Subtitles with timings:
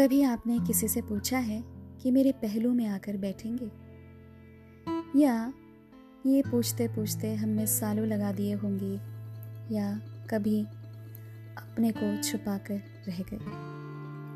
[0.00, 1.64] कभी आपने किसी से पूछा है
[2.02, 3.70] कि मेरे पहलू में आकर बैठेंगे?
[5.22, 5.52] या
[6.26, 8.94] ये पूछते पूछते हमने सालों लगा दिए होंगे,
[9.74, 9.96] या
[10.30, 10.64] कभी
[11.58, 13.38] अपने को छुपा कर रह गए?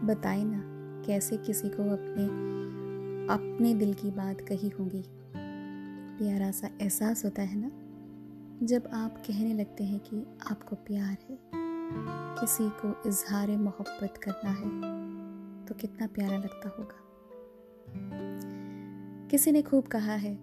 [0.06, 0.62] बताए ना,
[1.06, 2.24] कैसे किसी को अपने
[3.34, 5.04] अपने दिल की बात कही होगी?
[6.18, 7.70] प्यारा सा एहसास होता है ना,
[8.66, 11.38] जब आप कहने लगते हैं कि आपको प्यार है,
[12.40, 15.09] किसी को इजहार मोहब्बत करना है।
[15.70, 16.96] तो कितना प्यारा लगता होगा।
[19.28, 20.34] किसी ने खूब कहा है,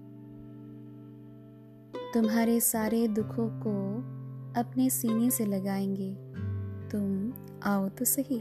[2.13, 3.95] तुम्हारे सारे दुखों को
[4.61, 6.13] अपने सीने से लगाएँगे।
[6.89, 8.39] तुम आओ तो सही।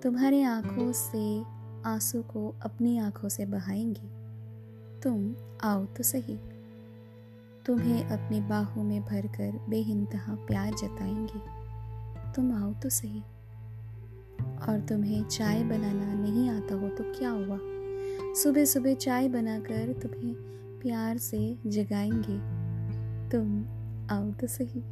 [0.00, 1.42] तुम्हारे आँखों से
[1.88, 4.08] आँसू को अपनी आँखों से बहाएँगे।
[5.00, 6.36] तुम आओ तो सही।
[7.66, 11.60] तुम्हें अपनी बाहों में भरकर बेइंतहा प्यार जताएँगे।
[12.32, 13.22] तुम आओ तो सही।
[14.40, 17.58] और तुम्हें चाय बनाना नहीं आता हो तो क्या हुआ?
[18.34, 20.34] सुबह सुबह चाय बनाकर तुम्हें
[20.82, 22.38] प्यार से जगाएँगे।
[23.30, 23.64] तुम
[24.10, 24.82] आओ तो सही।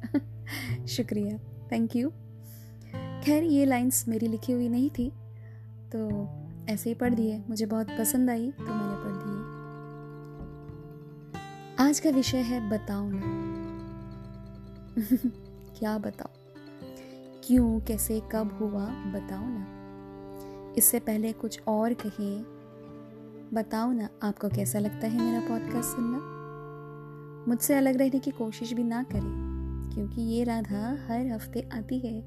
[0.86, 1.38] शुक्रिया।
[1.72, 2.10] थैंक यू
[3.24, 5.12] खैर, ये लाइंस मेरी लिखी हुई नहीं थी
[5.94, 6.28] तो
[6.68, 9.40] ऐसे ही पढ़ दिए। मुझे बहुत पसंद आई तो मैंने पढ़ दिए।
[11.86, 13.20] आज का विषय है बताओ ना।
[15.78, 16.39] क्या बताओ
[17.50, 22.36] क्यों, कैसे, कब हुआ, बताओ ना। इससे पहले कुछ और कहे,
[23.54, 26.18] बताओ ना, आपको कैसा लगता है मेरा पॉडकास्ट सुनना?
[27.48, 32.18] मुझसे अलग रहने की कोशिश भी ना करें, क्योंकि ये राधा हर हफ़्ते आती है।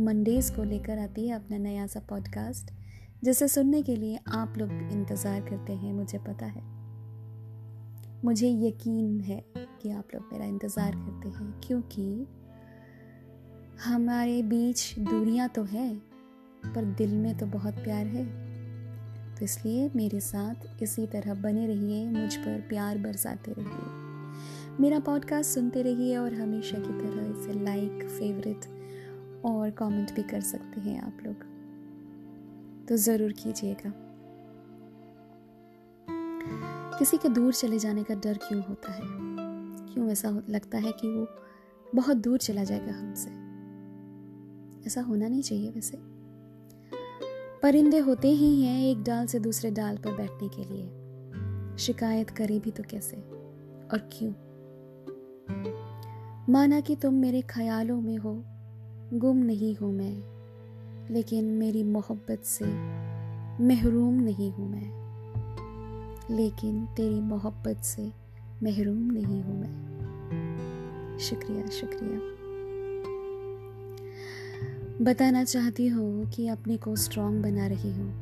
[0.00, 2.72] मंडेज को लेकर आती है अपना नया सा पॉडकास्ट
[3.24, 6.62] जिसे सुनने के लिए आप लोग इंतज़ार करते हैं, मुझे पता है।
[8.24, 12.26] मुझे यकीन है कि आप लोग मेरा इंतज़ार करते हैं, क्योंकि
[13.84, 15.96] हमारे बीच दूरियाँ तो है,
[16.66, 18.24] पर दिल में तो बहुत प्यार है।
[19.36, 25.50] तो इसलिए मेरे साथ इसी तरह बने रहिए, मुझ पर प्यार बरसाते रहिए। मेरा पॉडकास्ट
[25.50, 28.66] सुनते रहिए और हमेशा की तरह इसे लाइक फेवरेट
[29.44, 31.44] और कमेंट भी कर सकते हैं आप लोग।
[32.88, 33.92] तो ज़रूर कीजिएगा।
[36.98, 39.02] किसी के दूर चले जाने का डर क्यों होता है?
[39.94, 41.28] क्यों ऐसा लगता है कि वो
[41.94, 43.41] बहुत दूर चला जाएगा हमसे?
[44.86, 45.98] ऐसा होना नहीं चाहिए वैसे।
[47.62, 52.58] परिंदे होते ही हैं एक डाल से दूसरे डाल पर बैठने के लिए। शिकायत करे
[52.58, 53.16] भी तो कैसे?
[53.92, 54.32] और क्यों?
[56.52, 58.44] माना कि तुम मेरे ख्यालों में हो,
[59.12, 62.64] गुम नहीं हूँ मैं, लेकिन मेरी मोहब्बत से
[63.64, 68.02] महरूम नहीं हूँ मैं, लेकिन तेरी मोहब्बत से
[68.62, 72.41] महरूम नहीं हूँ मैं। शुक्रिया शुक्रिया।
[75.00, 78.12] बताना चाहती हो कि अपने को स्ट्रांग बना रही हो।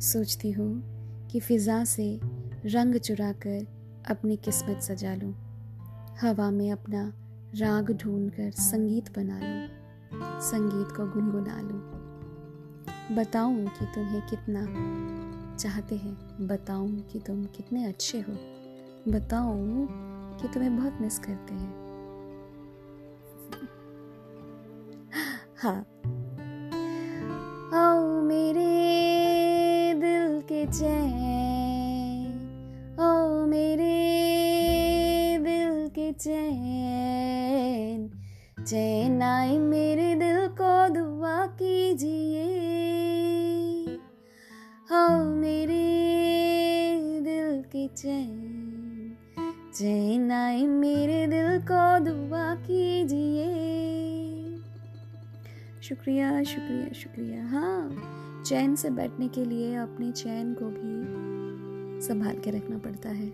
[0.00, 0.82] सोचती हो
[1.30, 2.20] कि फिज़ा से
[2.66, 3.66] रंग चुरा कर
[4.10, 5.34] अपनी किस्मत सजा लूँ।
[6.20, 7.12] हवा में अपना
[7.56, 9.68] राग ढूंढ कर संगीत बना लूँ।
[10.40, 11.80] संगीत को गुनगुना लूँ।
[13.16, 14.64] बताऊँ कि तुम्हें कितना
[15.56, 18.32] चाहते हैं। बताऊँ कि तुम कितने अच्छे हो।
[19.12, 19.88] बताऊँ
[20.40, 21.89] कि तुम्हें बहुत मिस करते हैं।
[25.62, 25.80] हाँ।
[27.74, 28.68] आओ मेरे
[29.94, 32.36] दिल के चैन,
[33.00, 33.96] आओ मेरे
[35.38, 38.10] दिल के चैन।
[38.64, 42.46] चैन आए मेरे दिल को, दुआ कीजिए।
[44.92, 45.86] आओ मेरे
[47.20, 49.16] दिल के चैन
[49.74, 54.19] चैन आए मेरे दिल को, दुआ कीजिए।
[55.90, 62.50] शुक्रिया शुक्रिया शुक्रिया। हाँ चैन से बैठने के लिए अपने चैन को भी संभाल के
[62.50, 63.26] रखना पड़ता है,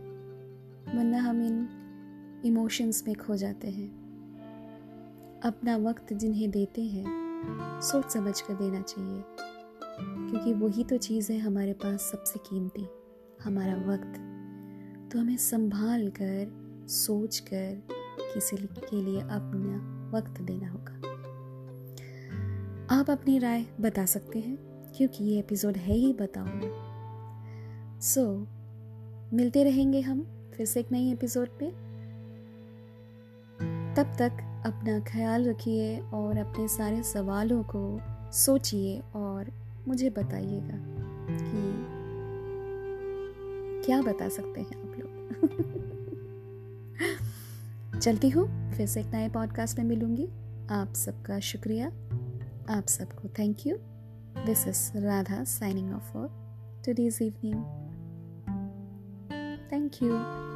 [0.86, 3.88] वरना हम इन इमोशंस में खो जाते हैं।
[5.44, 7.04] अपना वक्त जिन्हें देते हैं,
[7.82, 9.22] सोच समझ कर देना चाहिए,
[10.00, 12.86] क्योंकि वही तो चीज़ है हमारे पास सबसे कीमती,
[13.44, 14.16] हमारा वक्त।
[15.12, 17.82] तो हमें संभाल कर, सोच कर
[18.34, 19.76] किसी के लिए अपना
[20.18, 21.15] वक्त देना होगा।
[22.90, 24.58] आप अपनी राय बता सकते हैं
[24.96, 26.46] क्योंकि ये एपिसोड है ही बताओ
[28.00, 31.70] सो so, मिलते रहेंगे हम फिर से एक नई एपिसोड पे।
[33.94, 38.00] तब तक अपना ख्याल रखिए और अपने सारे सवालों को
[38.32, 39.52] सोचिए और
[39.88, 40.78] मुझे बताइएगा
[41.30, 41.84] कि
[43.86, 45.10] क्या बता सकते हैं आप लोग।
[48.00, 50.28] चलती हूँ फिर से एक नए पॉडकास्ट में मिलूँगी।
[50.70, 51.92] आप सबका शुक्रिया।
[52.77, 53.77] आप सबको thank you
[54.45, 56.31] This is Radha signing off for
[56.81, 57.63] today's evening.
[59.69, 60.54] Thank you.